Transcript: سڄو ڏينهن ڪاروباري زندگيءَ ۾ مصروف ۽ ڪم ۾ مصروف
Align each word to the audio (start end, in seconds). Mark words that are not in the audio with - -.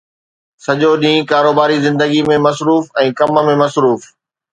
سڄو 0.63 0.91
ڏينهن 1.01 1.29
ڪاروباري 1.31 1.77
زندگيءَ 1.85 2.23
۾ 2.29 2.37
مصروف 2.47 2.83
۽ 3.07 3.07
ڪم 3.21 3.39
۾ 3.51 3.55
مصروف 3.61 4.01